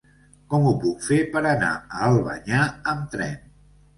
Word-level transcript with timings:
Com 0.53 0.63
ho 0.67 0.71
puc 0.85 1.03
fer 1.07 1.19
per 1.35 1.43
anar 1.49 1.69
a 1.81 2.01
Albanyà 2.07 2.65
amb 2.95 3.13
tren? 3.17 3.37